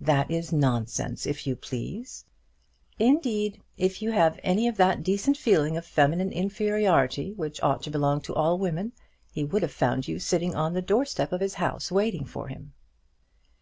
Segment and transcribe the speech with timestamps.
[0.00, 2.24] "That is nonsense, if you please."
[2.98, 7.90] "Indeed if you had any of that decent feeling of feminine inferiority which ought to
[7.90, 8.92] belong to all women,
[9.30, 12.48] he would have found you sitting on the door step of his house waiting for
[12.48, 12.72] him."